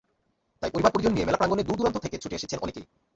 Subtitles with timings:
[0.61, 2.85] তাই পরিবার পরিজন নিয়ে মেলা প্রাঙ্গণে দূর-দূরান্ত থেকে ছুটে এসেছেন অনেকেই।